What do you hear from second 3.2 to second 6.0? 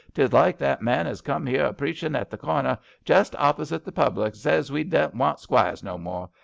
opposite the public, and zays we dedn't want squires no